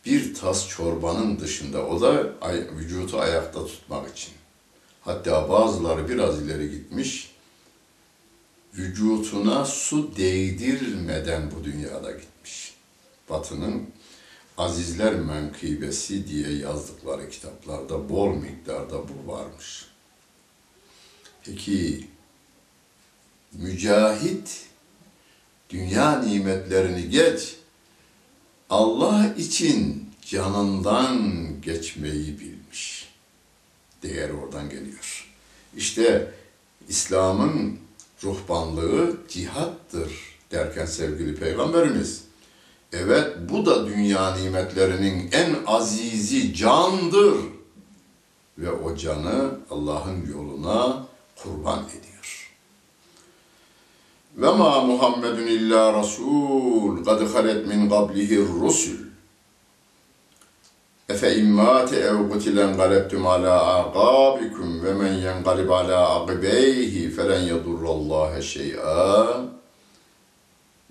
Bir 0.05 0.33
tas 0.33 0.67
çorbanın 0.69 1.39
dışında 1.39 1.87
o 1.87 2.01
da 2.01 2.33
vücutu 2.77 3.19
ayakta 3.19 3.65
tutmak 3.65 4.09
için. 4.09 4.33
Hatta 5.01 5.49
bazıları 5.49 6.09
biraz 6.09 6.41
ileri 6.41 6.71
gitmiş. 6.71 7.33
Vücutuna 8.73 9.65
su 9.65 10.15
değdirmeden 10.15 11.51
bu 11.51 11.63
dünyada 11.63 12.11
gitmiş. 12.11 12.73
Batı'nın 13.29 13.87
Azizler 14.57 15.15
Menkıbesi 15.15 16.27
diye 16.27 16.51
yazdıkları 16.57 17.29
kitaplarda 17.29 18.09
bol 18.09 18.35
miktarda 18.35 19.01
bu 19.07 19.31
varmış. 19.31 19.85
Peki 21.43 22.07
mücahit 23.53 24.65
dünya 25.69 26.19
nimetlerini 26.19 27.09
geç 27.09 27.55
Allah 28.73 29.33
için 29.37 30.09
canından 30.25 31.21
geçmeyi 31.61 32.39
bilmiş. 32.39 33.09
Değer 34.03 34.29
oradan 34.29 34.69
geliyor. 34.69 35.29
İşte 35.77 36.33
İslam'ın 36.87 37.77
ruhbanlığı 38.23 39.17
cihattır 39.29 40.11
derken 40.51 40.85
sevgili 40.85 41.35
peygamberimiz 41.35 42.23
Evet 42.91 43.37
bu 43.49 43.65
da 43.65 43.87
dünya 43.87 44.35
nimetlerinin 44.35 45.31
en 45.31 45.55
azizi 45.67 46.53
candır. 46.53 47.35
Ve 48.57 48.71
o 48.71 48.95
canı 48.95 49.59
Allah'ın 49.69 50.25
yoluna 50.33 51.05
kurban 51.43 51.79
ediyor. 51.79 52.12
Ve 54.37 54.51
ma 54.51 54.81
Muhammedun 54.81 55.47
illa 55.47 55.93
Rasul 55.93 57.05
kad 57.05 57.33
halet 57.33 57.67
min 57.67 57.89
qablihi 57.89 58.37
rusul. 58.37 58.97
Efe 61.09 61.35
immâte 61.35 61.95
ev 61.95 62.29
kutilen 62.29 62.77
galebtum 62.77 63.27
ala 63.27 63.79
aqabikum 63.79 64.83
ve 64.83 64.93
men 64.93 65.13
yengalib 65.13 65.69
ala 65.69 66.21
aqibeyhi 66.21 67.09
felen 67.09 67.41
yedurrallaha 67.41 68.41
şey'a 68.41 69.41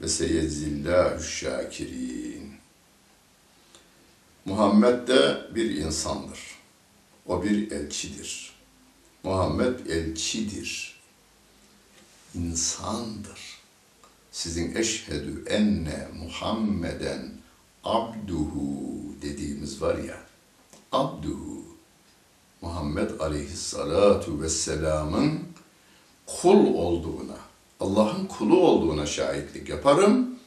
ve 0.00 0.08
seyedzillâhü 0.08 1.22
şakirin. 1.22 2.52
Muhammed 4.44 5.08
de 5.08 5.38
bir 5.54 5.70
insandır. 5.70 6.40
O 7.26 7.42
bir 7.42 7.70
elçidir. 7.70 8.52
Muhammed 9.22 9.86
elçidir. 9.86 10.91
İnsandır. 12.34 13.58
Sizin 14.32 14.76
eşhedü 14.76 15.44
enne 15.48 16.08
Muhammeden 16.18 17.30
abduhu 17.84 19.02
dediğimiz 19.22 19.82
var 19.82 19.98
ya, 19.98 20.18
abduhu, 20.92 21.64
Muhammed 22.60 23.20
aleyhissalatu 23.20 24.42
vesselamın 24.42 25.40
kul 26.26 26.74
olduğuna, 26.74 27.38
Allah'ın 27.80 28.26
kulu 28.26 28.60
olduğuna 28.60 29.06
şahitlik 29.06 29.68
yaparım 29.68 30.38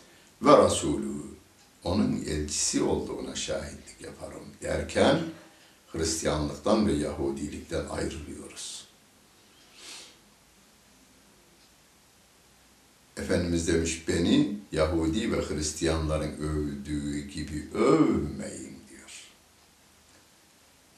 ve 0.41 0.65
Resulü 0.65 1.15
onun 1.83 2.11
elçisi 2.27 2.83
olduğuna 2.83 3.35
şahitlik 3.35 4.01
yaparım 4.01 4.43
derken 4.61 5.19
Hristiyanlıktan 5.87 6.87
ve 6.87 6.93
Yahudilikten 6.93 7.85
ayrılıyoruz. 7.89 8.74
Efendimiz 13.25 13.67
demiş 13.67 14.07
beni 14.07 14.57
Yahudi 14.71 15.31
ve 15.31 15.41
Hristiyanların 15.41 16.31
övdüğü 16.31 17.27
gibi 17.27 17.67
övmeyin 17.73 18.77
diyor. 18.89 19.23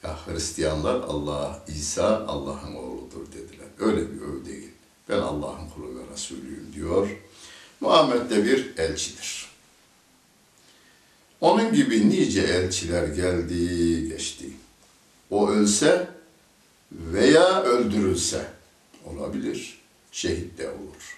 Ya 0.03 0.27
Hristiyanlar 0.27 0.95
Allah, 0.95 1.65
İsa 1.67 2.25
Allah'ın 2.27 2.75
oğludur 2.75 3.27
dediler. 3.27 3.67
Öyle 3.79 4.11
bir 4.11 4.21
öv 4.21 4.45
değil. 4.45 4.69
Ben 5.09 5.17
Allah'ın 5.17 5.69
kulu 5.69 5.99
ve 5.99 6.13
Resulüyüm 6.13 6.73
diyor. 6.73 7.09
Muhammed 7.79 8.29
de 8.29 8.45
bir 8.45 8.77
elçidir. 8.77 9.47
Onun 11.41 11.73
gibi 11.73 12.09
nice 12.09 12.41
elçiler 12.41 13.07
geldi 13.07 14.09
geçti. 14.09 14.49
O 15.29 15.49
ölse 15.49 16.09
veya 16.91 17.61
öldürülse 17.63 18.45
olabilir. 19.05 19.81
Şehit 20.11 20.57
de 20.57 20.69
olur. 20.69 21.16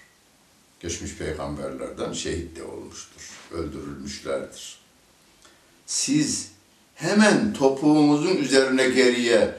Geçmiş 0.80 1.16
peygamberlerden 1.16 2.12
şehit 2.12 2.56
de 2.56 2.64
olmuştur. 2.64 3.30
Öldürülmüşlerdir. 3.52 4.78
Siz 5.86 6.50
hemen 6.94 7.52
topuğunuzun 7.52 8.36
üzerine 8.36 8.88
geriye 8.88 9.54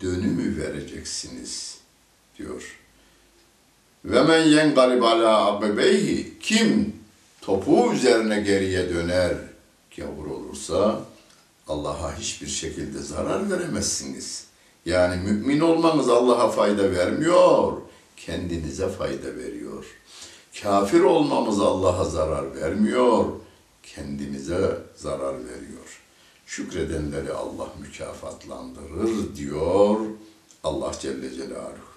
dönümü 0.00 0.62
vereceksiniz 0.62 1.78
diyor. 2.38 2.78
Ve 4.04 4.22
men 4.22 4.42
yengalib 4.42 5.02
ala 5.02 5.56
akibeyhi 5.56 6.38
kim 6.40 6.96
topuğu 7.40 7.92
üzerine 7.92 8.40
geriye 8.40 8.88
döner 8.88 9.34
gavur 9.96 10.26
olursa 10.26 11.04
Allah'a 11.68 12.18
hiçbir 12.18 12.46
şekilde 12.46 12.98
zarar 12.98 13.50
veremezsiniz. 13.50 14.46
Yani 14.86 15.22
mümin 15.22 15.60
olmanız 15.60 16.08
Allah'a 16.08 16.50
fayda 16.50 16.92
vermiyor, 16.92 17.72
kendinize 18.16 18.88
fayda 18.88 19.36
veriyor. 19.36 19.84
Kafir 20.60 21.00
olmamız 21.00 21.60
Allah'a 21.60 22.04
zarar 22.04 22.54
vermiyor, 22.54 23.24
kendimize 23.82 24.78
zarar 24.96 25.34
veriyor. 25.44 26.00
Şükredenleri 26.46 27.32
Allah 27.32 27.68
mükafatlandırır 27.80 29.36
diyor 29.36 30.00
Allah 30.64 30.92
Celle 31.00 31.30
Celaluhu. 31.30 31.91